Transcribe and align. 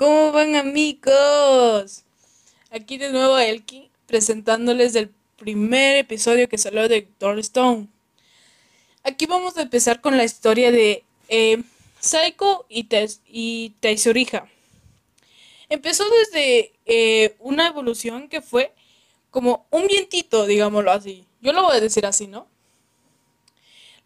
¿Cómo 0.00 0.32
van 0.32 0.56
amigos? 0.56 2.04
Aquí 2.70 2.96
de 2.96 3.10
nuevo 3.10 3.36
Elki 3.36 3.90
presentándoles 4.06 4.94
el 4.94 5.10
primer 5.36 5.96
episodio 5.96 6.48
que 6.48 6.56
salió 6.56 6.88
de 6.88 7.06
Stone. 7.40 7.86
Aquí 9.04 9.26
vamos 9.26 9.58
a 9.58 9.60
empezar 9.60 10.00
con 10.00 10.16
la 10.16 10.24
historia 10.24 10.72
de 10.72 11.04
eh, 11.28 11.62
Saiko 11.98 12.64
y, 12.70 12.88
y 13.26 13.74
Empezó 15.68 16.04
desde 16.08 16.72
eh, 16.86 17.36
una 17.38 17.66
evolución 17.66 18.30
que 18.30 18.40
fue 18.40 18.72
como 19.30 19.66
un 19.68 19.86
vientito, 19.86 20.46
digámoslo 20.46 20.92
así. 20.92 21.26
Yo 21.42 21.52
lo 21.52 21.64
voy 21.64 21.76
a 21.76 21.80
decir 21.80 22.06
así, 22.06 22.26
¿no? 22.26 22.46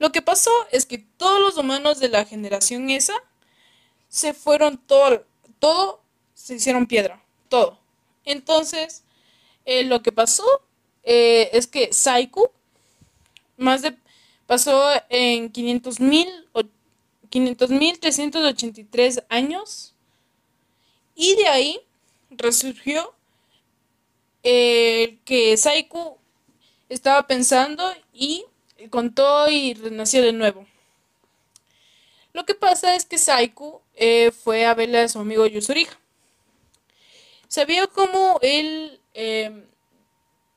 Lo 0.00 0.10
que 0.10 0.22
pasó 0.22 0.50
es 0.72 0.86
que 0.86 0.98
todos 0.98 1.40
los 1.40 1.56
humanos 1.56 2.00
de 2.00 2.08
la 2.08 2.24
generación 2.24 2.90
esa 2.90 3.14
se 4.08 4.34
fueron 4.34 4.76
todo, 4.76 5.24
todo 5.64 6.02
se 6.34 6.56
hicieron 6.56 6.86
piedra, 6.86 7.24
todo. 7.48 7.78
Entonces, 8.26 9.02
eh, 9.64 9.82
lo 9.84 10.02
que 10.02 10.12
pasó 10.12 10.44
eh, 11.04 11.48
es 11.54 11.66
que 11.66 11.90
Saiku 11.90 12.50
más 13.56 13.80
de 13.80 13.96
pasó 14.46 14.90
en 15.08 15.50
500 15.50 16.00
mil 16.00 16.28
383 17.30 19.22
años 19.30 19.94
y 21.14 21.34
de 21.36 21.48
ahí 21.48 21.80
resurgió 22.28 23.14
eh, 24.42 25.16
que 25.24 25.56
Saiku 25.56 26.18
estaba 26.90 27.26
pensando 27.26 27.90
y 28.12 28.44
contó 28.90 29.48
y 29.48 29.72
renació 29.72 30.20
de 30.20 30.34
nuevo. 30.34 30.66
Lo 32.34 32.44
que 32.44 32.54
pasa 32.54 32.96
es 32.96 33.06
que 33.06 33.16
Saiku 33.16 33.80
eh, 33.94 34.30
fue 34.32 34.66
a 34.66 34.74
verle 34.74 35.00
a 35.00 35.08
su 35.08 35.18
amigo 35.18 35.46
Yusuriha. 35.46 35.98
Sabía 37.48 37.86
cómo 37.86 38.38
él, 38.42 39.00
eh, 39.14 39.66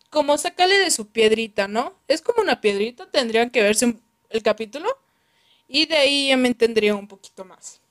como 0.10 0.38
sacarle 0.38 0.78
de 0.80 0.92
su 0.92 1.08
piedrita, 1.08 1.68
¿no? 1.68 1.94
Es 2.08 2.22
como 2.22 2.42
una 2.42 2.62
piedrita, 2.62 3.10
tendrían 3.10 3.50
que 3.50 3.62
verse 3.62 3.96
el 4.30 4.44
capítulo 4.44 4.90
y 5.68 5.86
de 5.86 5.98
ahí 5.98 6.28
ya 6.30 6.38
me 6.38 6.48
entendería 6.48 6.96
un 6.96 7.08
poquito 7.08 7.46
más. 7.46 7.82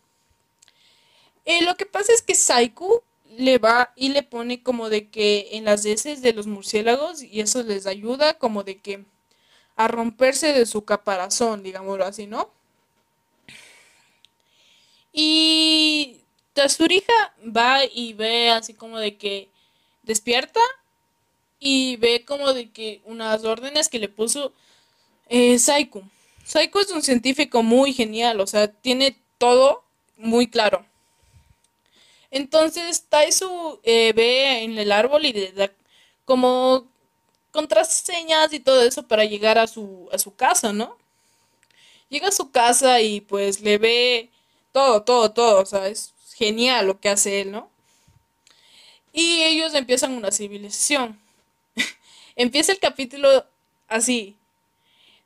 Eh, 1.45 1.63
lo 1.65 1.77
que 1.77 1.87
pasa 1.87 2.13
es 2.13 2.23
que 2.23 2.35
Saiku 2.35 3.03
le 3.39 3.59
va 3.59 3.93
y 3.97 4.09
le 4.09 4.23
pone 4.23 4.63
como 4.63 4.89
de 4.89 5.09
que 5.09 5.51
en 5.53 5.65
las 5.65 5.85
heces 5.85 6.23
de 6.23 6.33
los 6.33 6.47
murciélagos 6.47 7.23
y 7.23 7.41
eso 7.41 7.63
les 7.63 7.87
ayuda 7.87 8.35
como 8.39 8.65
de 8.65 8.81
que 8.81 9.05
a 9.77 9.89
romperse 9.89 10.53
de 10.53 10.67
su 10.67 10.85
caparazón, 10.85 11.63
digámoslo 11.63 12.05
así, 12.05 12.27
¿no? 12.27 12.51
Y 16.57 16.61
Tazurija 16.63 17.35
va 17.45 17.85
y 17.85 18.15
ve 18.15 18.51
así 18.51 18.73
como 18.73 18.99
de 18.99 19.19
que 19.19 19.51
despierta 20.05 20.61
y 21.61 21.97
ve 21.97 22.25
como 22.25 22.55
de 22.55 22.71
que 22.71 23.03
unas 23.05 23.45
órdenes 23.45 23.91
que 23.91 23.99
le 23.99 24.09
puso 24.09 24.55
eh, 25.29 25.59
Saiku. 25.59 26.03
Saiku 26.45 26.79
es 26.79 26.91
un 26.93 27.03
científico 27.03 27.63
muy 27.63 27.93
genial, 27.93 28.41
o 28.41 28.47
sea, 28.47 28.69
tiene 28.69 29.19
todo 29.37 29.85
muy 30.17 30.47
claro. 30.47 30.87
Entonces 32.31 33.05
Taisu 33.07 33.79
eh, 33.83 34.15
ve 34.17 34.63
en 34.63 34.79
el 34.79 34.93
árbol 34.93 35.27
y 35.27 35.35
le 35.35 35.53
da 35.53 35.71
como 36.25 36.87
contraseñas 37.51 38.51
y 38.55 38.61
todo 38.61 38.83
eso 38.83 39.07
para 39.07 39.27
llegar 39.27 39.59
a 39.59 39.67
su, 39.67 40.09
a 40.11 40.19
su 40.19 40.35
casa, 40.35 40.73
¿no? 40.73 40.97
Llega 42.09 42.29
a 42.29 42.33
su 42.33 42.51
casa 42.51 43.03
y 43.03 43.21
pues 43.21 43.61
le 43.61 43.77
ve 43.77 44.31
todo, 44.73 45.03
todo, 45.03 45.33
todo, 45.33 45.61
o 45.63 45.67
sea, 45.67 45.89
es 45.89 46.16
genial 46.37 46.87
lo 46.87 47.01
que 47.01 47.09
hace 47.09 47.41
él, 47.41 47.53
¿no? 47.53 47.71
Y 49.13 49.43
ellos 49.43 49.75
empiezan 49.75 50.13
una 50.13 50.31
civilización. 50.31 51.19
Empieza 52.37 52.73
el 52.73 52.79
capítulo 52.79 53.47
así. 53.89 54.37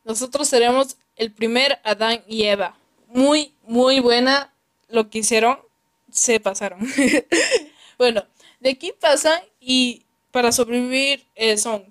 Nosotros 0.04 0.48
seremos 0.48 0.96
el 1.16 1.32
primer 1.32 1.80
Adán 1.82 2.22
y 2.28 2.44
Eva. 2.44 2.76
Muy, 3.08 3.52
muy 3.62 3.98
buena 3.98 4.52
lo 4.88 5.10
que 5.10 5.18
hicieron. 5.18 5.58
Se 6.12 6.38
pasaron. 6.38 6.80
bueno, 7.98 8.24
de 8.60 8.70
aquí 8.70 8.92
pasan 8.98 9.40
y 9.60 10.02
para 10.30 10.52
sobrevivir 10.52 11.26
eh, 11.34 11.56
son 11.56 11.84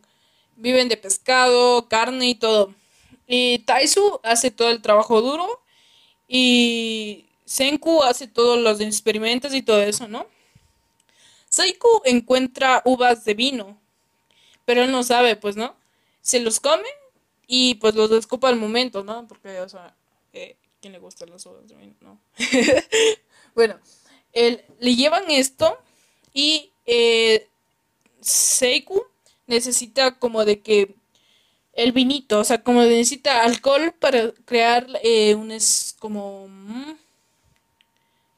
viven 0.56 0.90
de 0.90 0.98
pescado, 0.98 1.88
carne 1.88 2.30
y 2.30 2.36
todo. 2.36 2.74
Y 3.28 3.60
Taisu 3.60 4.20
hace 4.24 4.52
todo 4.52 4.70
el 4.70 4.82
trabajo 4.82 5.22
duro 5.22 5.62
y 6.28 7.29
Senku 7.50 8.04
hace 8.04 8.28
todos 8.28 8.60
los 8.60 8.80
experimentos 8.80 9.56
y 9.56 9.64
todo 9.64 9.82
eso, 9.82 10.08
¿no? 10.08 10.28
Saiku 11.50 12.04
encuentra 12.06 12.84
uvas 12.86 13.26
de 13.26 13.34
vino, 13.34 13.76
pero 14.66 14.84
él 14.84 14.92
no 14.92 15.02
sabe, 15.02 15.36
pues, 15.36 15.56
¿no? 15.56 15.76
Se 16.22 16.40
los 16.42 16.60
come 16.60 16.88
y 17.48 17.74
pues 17.76 17.96
los 17.96 18.12
descupa 18.12 18.50
al 18.50 18.58
momento, 18.58 19.04
¿no? 19.04 19.28
Porque, 19.28 19.62
o 19.62 19.68
sea, 19.68 19.96
¿quién 20.32 20.94
le 20.94 21.00
gustan 21.00 21.32
las 21.32 21.44
uvas 21.48 21.68
de 21.68 21.76
vino? 21.76 21.96
No. 22.02 22.20
bueno, 23.56 23.80
él, 24.32 24.64
le 24.80 24.96
llevan 24.96 25.32
esto 25.32 25.80
y 26.32 26.70
eh, 26.86 27.48
Seiku 28.22 29.04
necesita 29.48 30.20
como 30.20 30.46
de 30.46 30.60
que 30.60 30.94
el 31.74 31.94
vinito, 31.94 32.42
o 32.42 32.44
sea, 32.44 32.62
como 32.62 32.84
necesita 32.84 33.42
alcohol 33.42 33.92
para 34.00 34.34
crear 34.46 34.86
eh, 35.02 35.34
un 35.34 35.50
es 35.50 35.96
como 35.98 36.48
mm, 36.48 37.09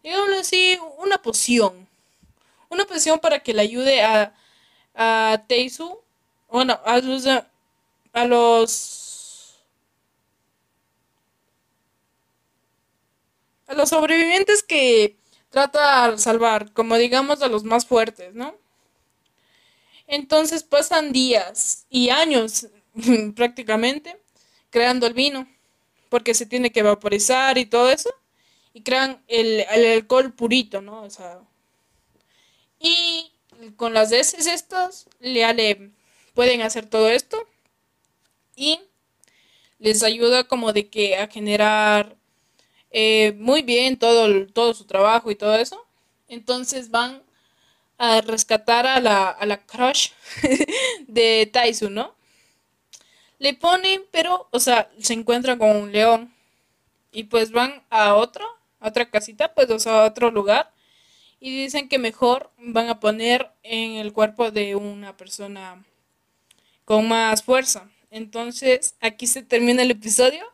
digámoslo 0.03 0.39
así, 0.39 0.78
una 1.00 1.17
poción. 1.22 1.88
Una 2.69 2.85
poción 2.85 3.19
para 3.19 3.39
que 3.41 3.53
le 3.53 3.62
ayude 3.63 4.03
a 4.03 4.35
a 4.95 5.44
Teisu, 5.47 6.00
bueno, 6.50 6.79
a 6.85 7.00
los 7.00 7.25
a 8.13 8.25
los 8.25 9.57
a 13.67 13.73
los 13.73 13.90
sobrevivientes 13.90 14.61
que 14.63 15.17
trata 15.50 16.11
de 16.11 16.17
salvar, 16.19 16.72
como 16.73 16.95
digamos 16.97 17.41
a 17.41 17.47
los 17.47 17.63
más 17.63 17.85
fuertes, 17.88 18.34
¿no? 18.35 18.56
Entonces 20.07 20.63
pasan 20.63 21.11
días 21.11 21.85
y 21.90 22.09
años 22.09 22.67
prácticamente 23.35 24.19
creando 24.69 25.07
el 25.07 25.13
vino, 25.13 25.47
porque 26.09 26.34
se 26.34 26.45
tiene 26.45 26.72
que 26.72 26.84
vaporizar 26.84 27.57
y 27.57 27.66
todo 27.66 27.90
eso, 27.91 28.09
y 28.73 28.81
crean 28.83 29.21
el, 29.27 29.65
alcohol 29.69 30.33
purito, 30.33 30.81
¿no? 30.81 31.03
O 31.03 31.09
sea, 31.09 31.39
y 32.79 33.31
con 33.75 33.93
las 33.93 34.11
heces 34.11 34.47
estas, 34.47 35.07
le, 35.19 35.91
pueden 36.33 36.61
hacer 36.61 36.85
todo 36.87 37.09
esto 37.09 37.47
y 38.55 38.79
les 39.79 40.03
ayuda 40.03 40.45
como 40.45 40.73
de 40.73 40.89
que 40.89 41.17
a 41.17 41.27
generar 41.27 42.15
eh, 42.91 43.33
muy 43.37 43.61
bien 43.61 43.97
todo, 43.97 44.47
todo 44.47 44.73
su 44.73 44.85
trabajo 44.85 45.31
y 45.31 45.35
todo 45.35 45.55
eso. 45.55 45.85
Entonces 46.27 46.89
van 46.89 47.23
a 47.97 48.21
rescatar 48.21 48.87
a 48.87 48.99
la, 48.99 49.29
a 49.29 49.45
la 49.45 49.65
crush 49.65 50.09
de 51.07 51.49
Taisu, 51.51 51.89
¿no? 51.89 52.15
Le 53.39 53.53
ponen, 53.55 54.03
pero, 54.11 54.47
o 54.51 54.59
sea, 54.59 54.91
se 54.99 55.13
encuentran 55.13 55.57
con 55.57 55.75
un 55.75 55.91
león. 55.91 56.33
Y 57.11 57.23
pues 57.23 57.51
van 57.51 57.83
a 57.89 58.15
otro, 58.15 58.45
otra 58.81 59.09
casita, 59.09 59.53
pues, 59.53 59.87
a 59.87 60.03
otro 60.05 60.31
lugar. 60.31 60.71
Y 61.39 61.63
dicen 61.63 61.89
que 61.89 61.97
mejor 61.97 62.51
van 62.57 62.89
a 62.89 62.99
poner 62.99 63.51
en 63.63 63.93
el 63.93 64.13
cuerpo 64.13 64.51
de 64.51 64.75
una 64.75 65.17
persona 65.17 65.83
con 66.85 67.07
más 67.07 67.43
fuerza. 67.43 67.89
Entonces, 68.11 68.95
aquí 69.01 69.27
se 69.27 69.41
termina 69.43 69.81
el 69.83 69.91
episodio. 69.91 70.45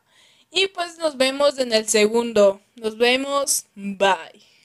Y 0.51 0.67
pues 0.67 0.97
nos 0.97 1.17
vemos 1.17 1.59
en 1.59 1.73
el 1.73 1.87
segundo. 1.87 2.61
Nos 2.75 2.97
vemos. 2.97 3.65
Bye. 3.75 4.56